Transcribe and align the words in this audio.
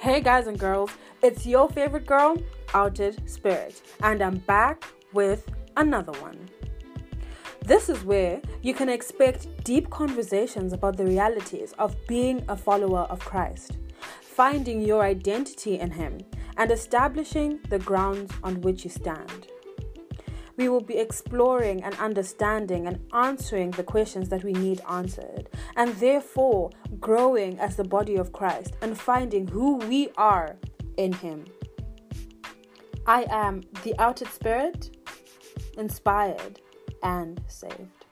Hey 0.00 0.20
guys 0.20 0.46
and 0.46 0.56
girls, 0.56 0.92
it's 1.24 1.44
your 1.44 1.68
favorite 1.68 2.06
girl, 2.06 2.36
Outed 2.72 3.28
Spirit, 3.28 3.82
and 4.00 4.22
I'm 4.22 4.36
back 4.36 4.84
with 5.12 5.50
another 5.76 6.12
one. 6.20 6.48
This 7.64 7.88
is 7.88 8.04
where 8.04 8.40
you 8.62 8.74
can 8.74 8.88
expect 8.88 9.48
deep 9.64 9.90
conversations 9.90 10.72
about 10.72 10.96
the 10.96 11.04
realities 11.04 11.74
of 11.80 11.96
being 12.06 12.44
a 12.48 12.56
follower 12.56 13.08
of 13.10 13.18
Christ, 13.18 13.78
finding 14.20 14.82
your 14.82 15.02
identity 15.02 15.80
in 15.80 15.90
Him, 15.90 16.20
and 16.56 16.70
establishing 16.70 17.58
the 17.68 17.80
grounds 17.80 18.32
on 18.44 18.60
which 18.60 18.84
you 18.84 18.90
stand. 18.90 19.47
We 20.58 20.68
will 20.68 20.82
be 20.82 20.98
exploring 20.98 21.84
and 21.84 21.94
understanding 21.94 22.86
and 22.88 22.98
answering 23.14 23.70
the 23.70 23.84
questions 23.84 24.28
that 24.28 24.44
we 24.44 24.52
need 24.52 24.82
answered, 24.90 25.48
and 25.76 25.94
therefore 25.94 26.70
growing 26.98 27.58
as 27.60 27.76
the 27.76 27.84
body 27.84 28.16
of 28.16 28.32
Christ 28.32 28.74
and 28.82 28.98
finding 28.98 29.46
who 29.46 29.76
we 29.76 30.10
are 30.16 30.56
in 30.96 31.12
Him. 31.12 31.46
I 33.06 33.24
am 33.30 33.62
the 33.84 33.94
outed 33.98 34.28
spirit, 34.28 34.96
inspired 35.78 36.60
and 37.02 37.40
saved. 37.46 38.04